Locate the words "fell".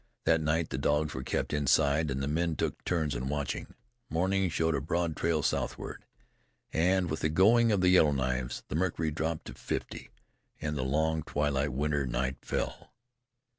12.41-12.91